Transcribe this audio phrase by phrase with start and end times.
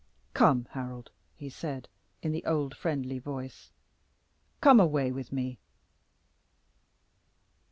[0.33, 1.87] "Come, Harold," he said,
[2.23, 3.69] in the old friendly voice,
[4.59, 5.59] "come away with me."